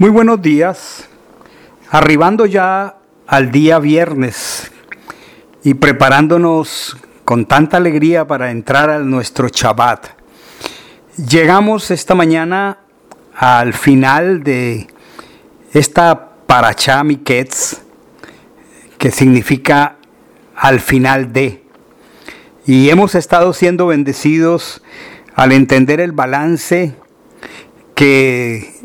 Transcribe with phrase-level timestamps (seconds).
[0.00, 1.10] Muy buenos días.
[1.90, 4.72] Arribando ya al día viernes
[5.62, 6.96] y preparándonos
[7.26, 10.06] con tanta alegría para entrar a nuestro Shabbat.
[11.18, 12.78] Llegamos esta mañana
[13.34, 14.86] al final de
[15.74, 17.82] esta Parachá Miketz,
[18.96, 19.96] que significa
[20.56, 21.62] al final de.
[22.64, 24.82] Y hemos estado siendo bendecidos
[25.34, 26.94] al entender el balance
[27.94, 28.80] que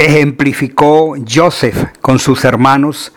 [0.00, 3.12] ejemplificó Joseph con sus hermanos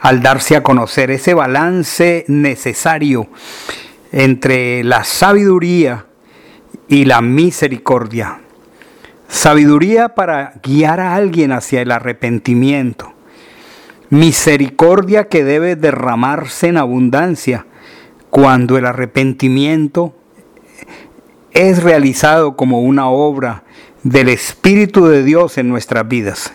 [0.00, 3.28] al darse a conocer ese balance necesario
[4.10, 6.06] entre la sabiduría
[6.88, 8.40] y la misericordia.
[9.28, 13.12] Sabiduría para guiar a alguien hacia el arrepentimiento.
[14.10, 17.64] Misericordia que debe derramarse en abundancia
[18.30, 20.16] cuando el arrepentimiento
[21.52, 23.62] es realizado como una obra
[24.04, 26.52] del Espíritu de Dios en nuestras vidas.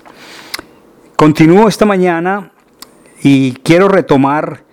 [1.15, 2.51] Continúo esta mañana
[3.23, 4.63] y quiero retomar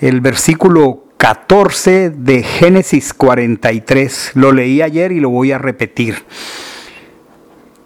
[0.00, 4.32] el versículo 14 de Génesis 43.
[4.34, 6.24] Lo leí ayer y lo voy a repetir.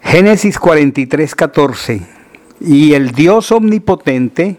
[0.01, 2.07] Génesis 43, 14.
[2.61, 4.59] Y el Dios omnipotente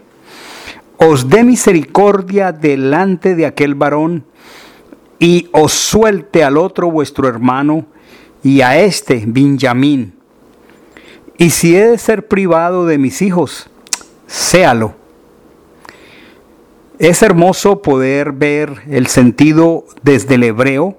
[0.98, 4.26] os dé misericordia delante de aquel varón
[5.18, 7.86] y os suelte al otro vuestro hermano
[8.42, 10.14] y a este Benjamín.
[11.38, 13.70] Y si he de ser privado de mis hijos,
[14.26, 14.94] séalo.
[16.98, 20.98] Es hermoso poder ver el sentido desde el hebreo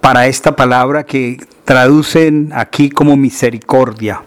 [0.00, 4.22] para esta palabra que traducen aquí como misericordia.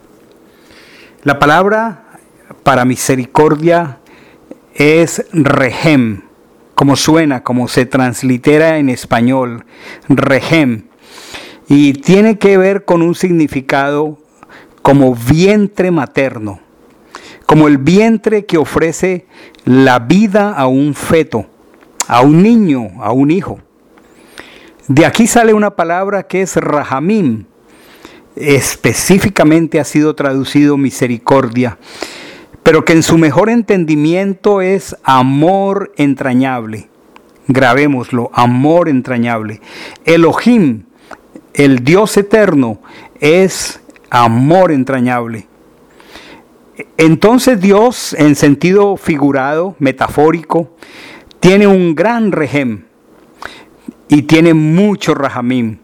[1.24, 2.20] La palabra
[2.64, 4.00] para misericordia
[4.76, 6.22] es rehem,
[6.76, 9.66] como suena, como se translitera en español,
[10.08, 10.86] rehem,
[11.76, 14.20] y tiene que ver con un significado
[14.84, 16.60] como vientre materno,
[17.48, 19.26] como el vientre que ofrece
[19.66, 21.48] la vida a un feto,
[22.08, 23.60] a un niño, a un hijo.
[24.88, 27.46] De aquí sale una palabra que es rahamim,
[28.36, 31.80] específicamente ha sido traducido misericordia,
[32.62, 36.88] pero que en su mejor entendimiento es amor entrañable.
[37.48, 39.60] Grabémoslo, amor entrañable.
[40.06, 40.84] Elohim,
[41.54, 42.80] el Dios eterno,
[43.20, 45.48] es amor entrañable.
[46.98, 50.72] Entonces Dios, en sentido figurado, metafórico,
[51.40, 52.86] tiene un gran rejem
[54.08, 55.78] y tiene mucho rajamim.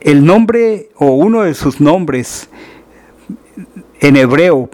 [0.00, 2.48] El nombre o uno de sus nombres
[4.00, 4.70] en hebreo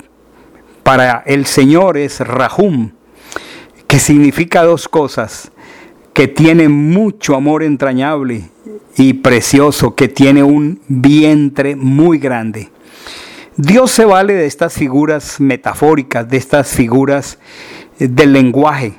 [0.82, 2.92] para el Señor es Rahum,
[3.86, 5.52] que significa dos cosas,
[6.12, 8.50] que tiene mucho amor entrañable
[8.96, 12.70] y precioso, que tiene un vientre muy grande.
[13.56, 17.38] Dios se vale de estas figuras metafóricas, de estas figuras
[17.98, 18.94] del lenguaje,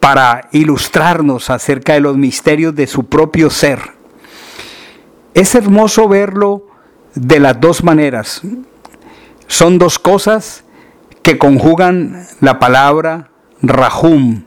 [0.00, 3.80] para ilustrarnos acerca de los misterios de su propio ser.
[5.34, 6.66] Es hermoso verlo
[7.14, 8.42] de las dos maneras.
[9.46, 10.64] Son dos cosas
[11.22, 13.30] que conjugan la palabra
[13.62, 14.42] Rahum.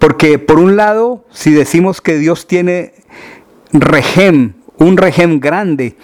[0.00, 2.94] Porque por un lado, si decimos que Dios tiene
[3.72, 5.96] regem, un regem grande,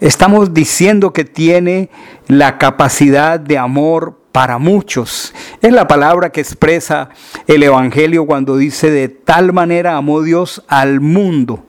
[0.00, 1.90] estamos diciendo que tiene
[2.26, 5.34] la capacidad de amor para muchos.
[5.60, 7.10] Es la palabra que expresa
[7.46, 11.64] el Evangelio cuando dice de tal manera amó Dios al mundo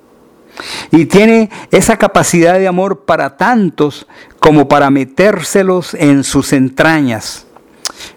[0.91, 4.07] y tiene esa capacidad de amor para tantos
[4.39, 7.45] como para metérselos en sus entrañas.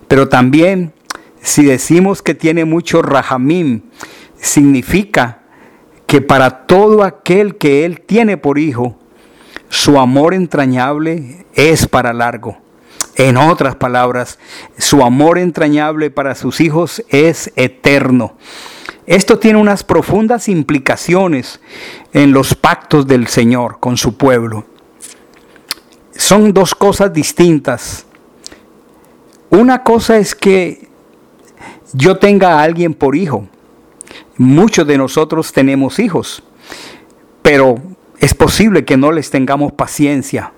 [0.07, 0.93] Pero también,
[1.49, 3.81] si decimos que tiene mucho rajamim,
[4.39, 5.41] significa
[6.07, 8.99] que para todo aquel que Él tiene por hijo,
[9.71, 12.59] su amor entrañable es para largo.
[13.17, 14.39] En otras palabras,
[14.77, 18.37] su amor entrañable para sus hijos es eterno.
[19.07, 21.61] Esto tiene unas profundas implicaciones
[22.13, 24.67] en los pactos del Señor con su pueblo.
[26.15, 28.05] Son dos cosas distintas.
[29.49, 30.88] Una cosa es que
[31.93, 33.47] yo tenga a alguien por hijo.
[34.37, 36.43] Muchos de nosotros tenemos hijos,
[37.43, 37.77] pero
[38.19, 40.53] es posible que no les tengamos paciencia.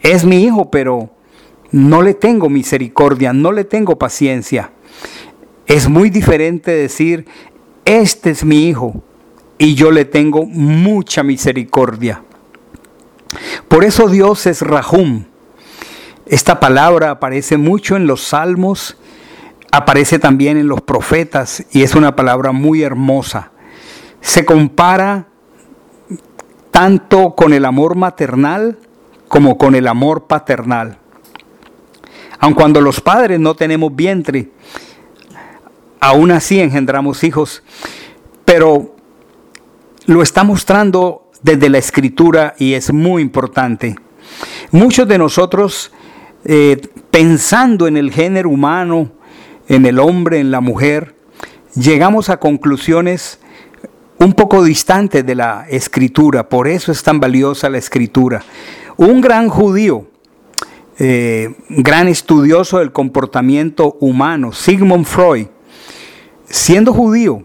[0.00, 1.10] Es mi hijo, pero
[1.72, 4.70] no le tengo misericordia, no le tengo paciencia.
[5.66, 7.26] Es muy diferente decir,
[7.84, 9.02] este es mi hijo
[9.58, 12.22] y yo le tengo mucha misericordia.
[13.68, 15.24] Por eso Dios es Rahum.
[16.26, 18.96] Esta palabra aparece mucho en los salmos,
[19.70, 23.52] aparece también en los profetas y es una palabra muy hermosa.
[24.20, 25.28] Se compara
[26.70, 28.78] tanto con el amor maternal
[29.28, 30.98] como con el amor paternal.
[32.38, 34.50] Aun cuando los padres no tenemos vientre,
[36.00, 37.62] aún así engendramos hijos,
[38.44, 38.96] pero
[40.06, 43.94] lo está mostrando desde la escritura y es muy importante.
[44.72, 45.92] Muchos de nosotros,
[46.44, 46.80] eh,
[47.10, 49.12] pensando en el género humano,
[49.70, 51.14] en el hombre, en la mujer,
[51.76, 53.38] llegamos a conclusiones
[54.18, 58.42] un poco distantes de la escritura, por eso es tan valiosa la escritura.
[58.96, 60.08] Un gran judío,
[60.98, 65.46] eh, gran estudioso del comportamiento humano, Sigmund Freud,
[66.48, 67.44] siendo judío,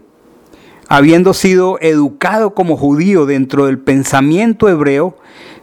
[0.88, 5.16] habiendo sido educado como judío dentro del pensamiento hebreo,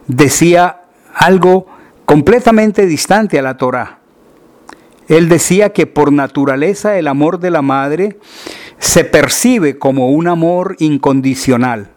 [0.08, 0.84] decía
[1.14, 1.66] algo
[2.06, 4.00] completamente distante a la Torá.
[5.08, 8.18] Él decía que por naturaleza el amor de la madre
[8.78, 11.90] se percibe como un amor incondicional.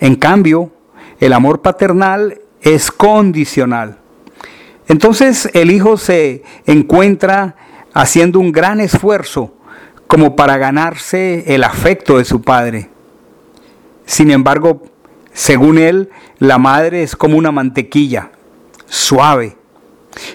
[0.00, 0.72] En cambio,
[1.20, 3.98] el amor paternal es condicional.
[4.88, 7.56] Entonces el hijo se encuentra
[7.92, 9.54] haciendo un gran esfuerzo
[10.06, 12.90] como para ganarse el afecto de su padre.
[14.04, 14.82] Sin embargo,
[15.32, 18.30] según él, la madre es como una mantequilla,
[18.86, 19.56] suave.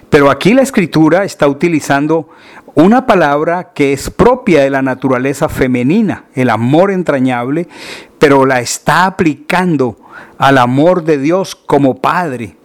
[0.10, 2.30] Pero aquí la escritura está utilizando
[2.76, 7.68] una palabra que es propia de la naturaleza femenina, el amor entrañable,
[8.18, 9.98] pero la está aplicando
[10.38, 12.56] al amor de Dios como Padre.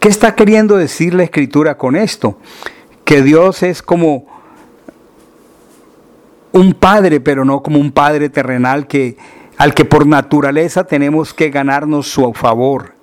[0.00, 2.38] ¿Qué está queriendo decir la escritura con esto?
[3.04, 4.26] Que Dios es como
[6.52, 9.16] un padre, pero no como un padre terrenal que
[9.56, 12.93] al que por naturaleza tenemos que ganarnos su favor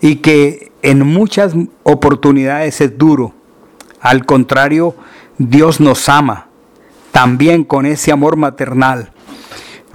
[0.00, 3.34] y que en muchas oportunidades es duro.
[4.00, 4.94] Al contrario,
[5.38, 6.48] Dios nos ama
[7.12, 9.10] también con ese amor maternal.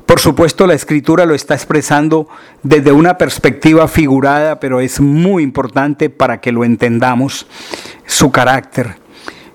[0.05, 2.27] Por supuesto, la escritura lo está expresando
[2.61, 7.47] desde una perspectiva figurada, pero es muy importante para que lo entendamos,
[8.05, 8.97] su carácter.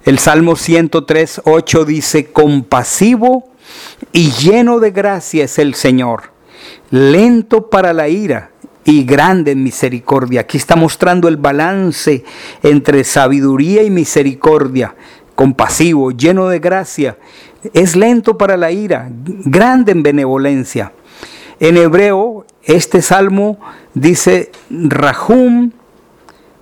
[0.04, 3.50] El Salmo 103, 8 dice, compasivo
[4.12, 6.32] y lleno de gracia es el Señor,
[6.90, 8.50] lento para la ira
[8.90, 10.40] y grande en misericordia.
[10.42, 12.24] Aquí está mostrando el balance
[12.62, 14.94] entre sabiduría y misericordia,
[15.34, 17.16] compasivo, lleno de gracia
[17.72, 20.92] es lento para la ira, grande en benevolencia.
[21.60, 23.58] En hebreo, este salmo
[23.94, 25.72] dice, Rahum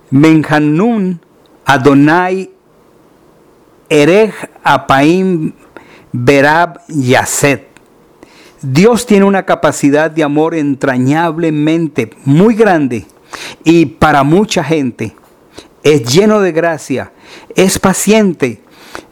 [0.09, 1.19] Menhanun
[1.65, 2.49] Adonai
[3.89, 4.33] Erej
[4.63, 5.53] Apaim
[6.11, 7.66] Berab Yaset.
[8.61, 13.05] Dios tiene una capacidad de amor entrañablemente muy grande
[13.63, 15.15] y para mucha gente.
[15.83, 17.13] Es lleno de gracia,
[17.55, 18.61] es paciente,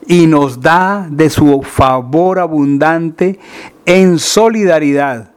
[0.06, 3.38] y nos da de su favor abundante
[3.84, 5.32] en solidaridad.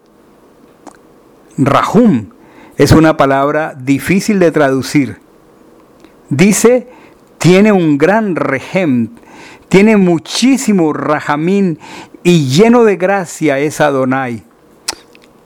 [1.58, 2.30] Rahum
[2.78, 5.20] es una palabra difícil de traducir.
[6.30, 6.88] Dice,
[7.38, 9.10] tiene un gran rejem,
[9.68, 11.80] tiene muchísimo rajamín
[12.24, 14.44] y lleno de gracia es Adonai.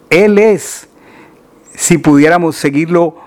[0.09, 0.87] Él es,
[1.75, 3.17] si pudiéramos seguirlo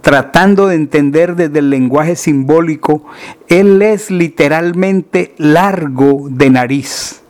[0.00, 3.04] tratando de entender desde el lenguaje simbólico,
[3.48, 7.22] Él es literalmente largo de nariz,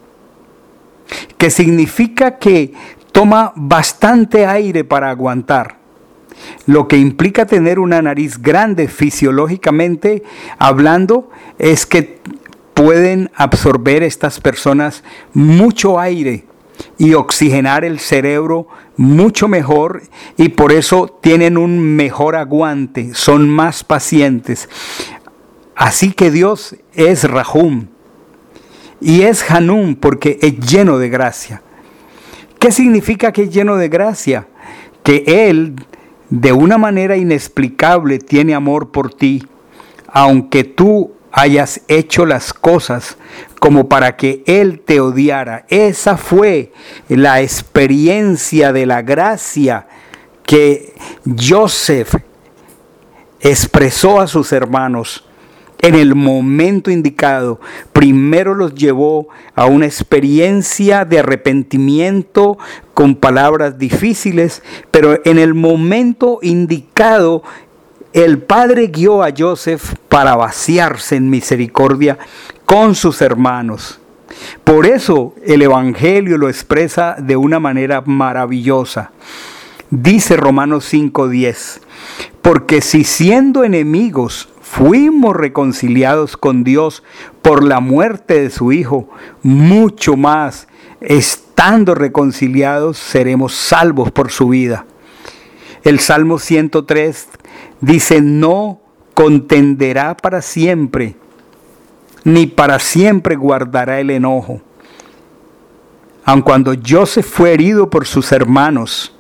[1.36, 2.72] que significa que
[3.12, 5.76] toma bastante aire para aguantar,
[6.66, 10.22] lo que implica tener una nariz grande fisiológicamente
[10.58, 12.20] hablando es que
[12.86, 15.02] pueden absorber estas personas
[15.34, 16.44] mucho aire
[16.98, 20.02] y oxigenar el cerebro mucho mejor
[20.36, 24.68] y por eso tienen un mejor aguante, son más pacientes.
[25.74, 27.88] Así que Dios es Rahum
[29.00, 31.62] y es Hanum porque es lleno de gracia.
[32.60, 34.46] ¿Qué significa que es lleno de gracia?
[35.02, 35.74] Que Él
[36.30, 39.44] de una manera inexplicable tiene amor por ti,
[40.06, 43.18] aunque tú hayas hecho las cosas
[43.60, 45.66] como para que Él te odiara.
[45.68, 46.72] Esa fue
[47.08, 49.86] la experiencia de la gracia
[50.44, 50.94] que
[51.38, 52.14] Joseph
[53.40, 55.26] expresó a sus hermanos
[55.82, 57.60] en el momento indicado.
[57.92, 62.56] Primero los llevó a una experiencia de arrepentimiento
[62.94, 67.42] con palabras difíciles, pero en el momento indicado
[68.16, 72.16] el Padre guió a Joseph para vaciarse en misericordia
[72.64, 74.00] con sus hermanos.
[74.64, 79.10] Por eso el Evangelio lo expresa de una manera maravillosa.
[79.90, 81.82] Dice Romanos 5:10,
[82.40, 87.02] porque si siendo enemigos fuimos reconciliados con Dios
[87.42, 89.10] por la muerte de su Hijo,
[89.42, 90.68] mucho más,
[91.02, 94.86] estando reconciliados, seremos salvos por su vida.
[95.84, 97.28] El Salmo 103
[97.80, 98.80] dice, no
[99.14, 101.16] contenderá para siempre,
[102.24, 104.60] ni para siempre guardará el enojo.
[106.24, 109.14] Aun cuando Joseph fue herido por sus hermanos,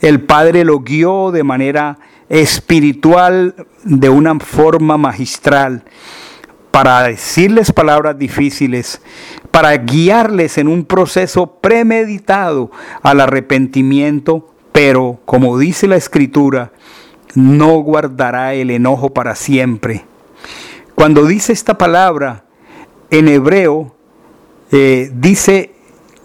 [0.00, 3.54] el Padre lo guió de manera espiritual,
[3.84, 5.84] de una forma magistral,
[6.70, 9.00] para decirles palabras difíciles,
[9.50, 12.70] para guiarles en un proceso premeditado
[13.02, 16.72] al arrepentimiento, pero como dice la Escritura,
[17.36, 20.04] no guardará el enojo para siempre.
[20.94, 22.44] Cuando dice esta palabra
[23.10, 23.94] en hebreo,
[24.72, 25.74] eh, dice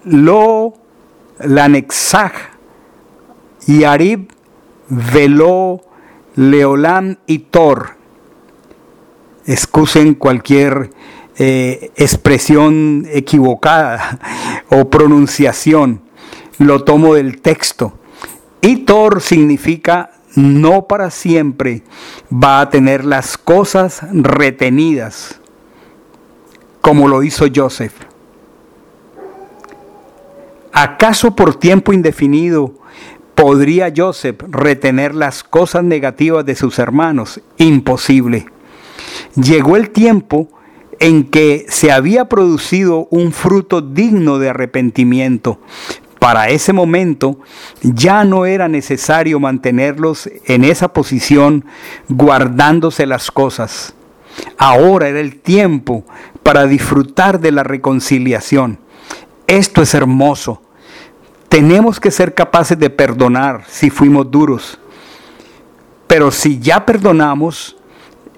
[0.06, 0.74] lo
[1.40, 2.32] lanexaj
[3.68, 3.84] y
[4.88, 5.82] velo
[6.36, 7.98] leolam y tor.
[9.46, 10.92] Excusen cualquier
[11.38, 14.20] eh, expresión equivocada
[14.70, 16.02] o pronunciación.
[16.58, 18.00] Lo tomo del texto.
[18.62, 21.84] Y tor significa no para siempre
[22.32, 25.40] va a tener las cosas retenidas,
[26.82, 27.94] como lo hizo Joseph.
[30.74, 32.74] ¿Acaso por tiempo indefinido
[33.36, 37.42] podría Joseph retener las cosas negativas de sus hermanos?
[37.58, 38.46] Imposible.
[39.36, 40.48] Llegó el tiempo
[41.00, 45.60] en que se había producido un fruto digno de arrepentimiento,
[46.22, 47.40] para ese momento
[47.82, 51.66] ya no era necesario mantenerlos en esa posición
[52.10, 53.96] guardándose las cosas.
[54.60, 56.06] Ahora era el tiempo
[56.44, 58.78] para disfrutar de la reconciliación.
[59.48, 60.62] Esto es hermoso.
[61.50, 64.78] Tenemos que ser capaces de perdonar si fuimos duros.
[66.06, 67.78] Pero si ya perdonamos,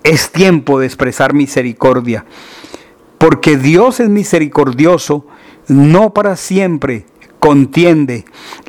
[0.03, 2.23] es tiempo de expresar misericordia.
[3.17, 5.27] Porque Dios es misericordioso,
[5.67, 7.07] no para siempre,
[7.43, 8.23] contiende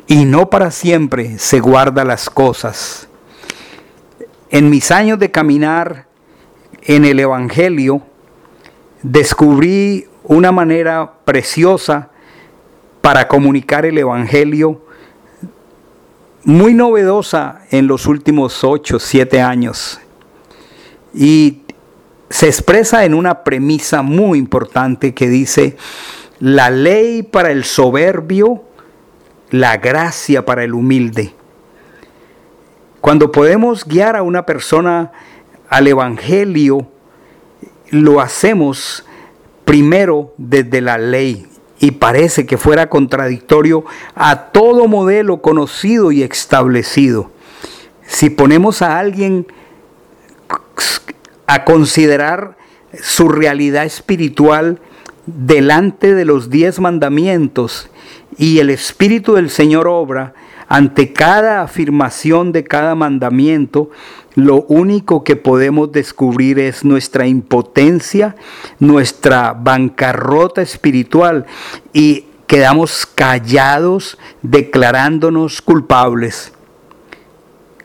[0.05, 3.07] y no para siempre se guarda las cosas.
[4.49, 6.07] En mis años de caminar
[6.81, 8.01] en el Evangelio,
[9.01, 12.09] descubrí una manera preciosa
[12.99, 14.83] para comunicar el Evangelio,
[16.43, 20.01] muy novedosa en los últimos ocho, siete años.
[21.13, 21.61] Y
[22.29, 25.77] se expresa en una premisa muy importante que dice,
[26.41, 28.64] la ley para el soberbio,
[29.59, 31.33] la gracia para el humilde.
[32.99, 35.13] Cuando podemos guiar a una persona
[35.69, 36.87] al Evangelio,
[37.89, 39.05] lo hacemos
[39.63, 41.47] primero desde la ley
[41.79, 47.31] y parece que fuera contradictorio a todo modelo conocido y establecido.
[48.05, 49.47] Si ponemos a alguien
[51.47, 52.57] a considerar
[53.01, 54.81] su realidad espiritual,
[55.25, 57.89] delante de los diez mandamientos
[58.37, 60.33] y el Espíritu del Señor obra
[60.67, 63.91] ante cada afirmación de cada mandamiento,
[64.33, 68.35] lo único que podemos descubrir es nuestra impotencia,
[68.79, 71.45] nuestra bancarrota espiritual
[71.93, 76.51] y quedamos callados declarándonos culpables.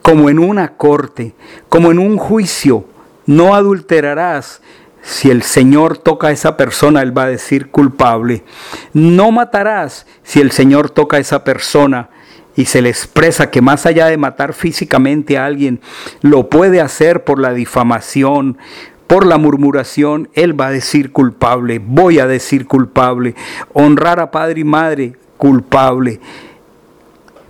[0.03, 1.35] Como en una corte,
[1.69, 2.87] como en un juicio,
[3.27, 4.63] no adulterarás,
[5.03, 8.45] si el Señor toca a esa persona, Él va a decir culpable.
[8.93, 12.11] No matarás si el Señor toca a esa persona
[12.57, 15.81] y se le expresa que más allá de matar físicamente a alguien,
[16.21, 18.59] lo puede hacer por la difamación,
[19.07, 23.35] por la murmuración, Él va a decir culpable, voy a decir culpable,
[23.73, 26.21] honrar a padre y madre, culpable.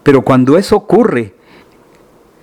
[0.02, 1.35] Pero cuando eso ocurre,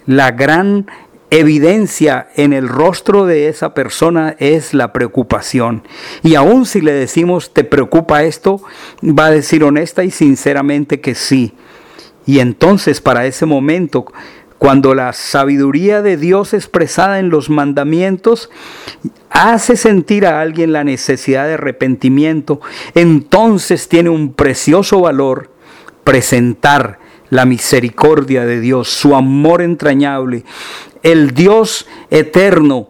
[0.06, 0.88] la gran
[1.30, 5.84] evidencia en el rostro de esa persona es la preocupación.
[6.24, 8.62] Y aun si le decimos, ¿te preocupa esto?
[9.04, 11.54] Va a decir honesta y sinceramente que sí.
[12.26, 14.06] Y entonces para ese momento,
[14.58, 18.50] cuando la sabiduría de Dios expresada en los mandamientos
[19.30, 22.62] hace sentir a alguien la necesidad de arrepentimiento,
[22.96, 25.52] entonces tiene un precioso valor
[26.04, 30.44] presentar la misericordia de Dios, su amor entrañable,
[31.04, 32.90] el Dios eterno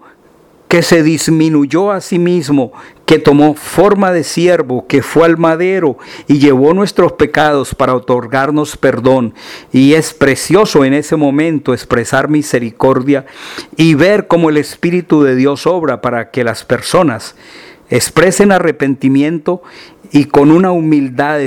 [0.67, 2.73] que se disminuyó a sí mismo,
[3.05, 8.75] que tomó forma de siervo, que fue al madero y llevó nuestros pecados para otorgarnos
[8.75, 9.33] perdón.
[9.71, 13.25] Y es precioso en ese momento expresar misericordia
[13.77, 17.35] y ver cómo el Espíritu de Dios obra para que las personas
[17.89, 19.61] expresen arrepentimiento
[20.11, 21.39] y con una humildad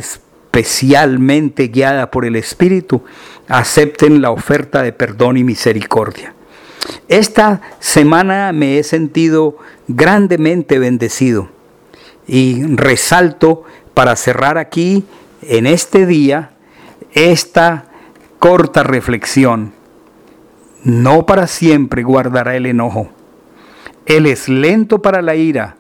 [0.53, 3.05] especialmente guiada por el Espíritu,
[3.49, 6.35] acepten la oferta de perdón y misericordia.
[7.09, 11.49] Esta semana me he sentido grandemente bendecido
[12.27, 13.63] y resalto
[13.95, 15.05] para cerrar aquí
[15.43, 16.51] en este día
[17.13, 17.85] esta
[18.41, 19.73] corta reflexión.
[20.83, 23.11] no para siempre guardará el enojo.
[24.07, 25.77] Él es lento para la ira,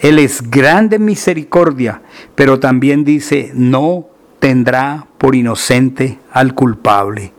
[0.00, 2.02] Él es grande en misericordia,
[2.34, 4.06] pero también dice, no
[4.38, 7.32] tendrá por inocente al culpable.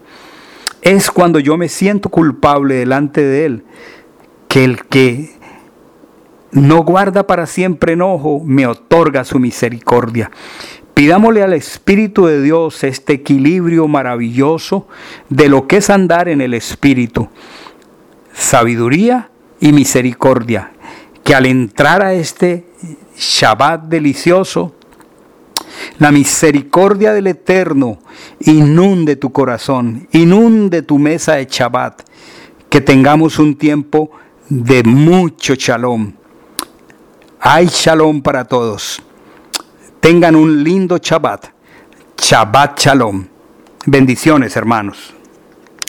[0.81, 3.63] Es cuando yo me siento culpable delante de Él
[4.47, 5.37] que el que
[6.51, 10.31] no guarda para siempre enojo me otorga su misericordia.
[10.93, 14.87] Pidámosle al Espíritu de Dios este equilibrio maravilloso
[15.29, 17.29] de lo que es andar en el Espíritu.
[18.33, 20.71] Sabiduría y misericordia.
[21.27, 22.67] Que al entrar a este
[23.17, 24.75] Shabbat delicioso,
[25.99, 27.99] la misericordia del Eterno
[28.39, 32.03] inunde tu corazón, inunde tu mesa de Shabbat.
[32.69, 34.11] Que tengamos un tiempo
[34.47, 36.13] de mucho shalom.
[37.41, 39.01] Hay shalom para todos.
[39.99, 41.47] Tengan un lindo Shabbat.
[42.17, 43.27] Shabbat Shalom.
[43.85, 45.13] Bendiciones, hermanos.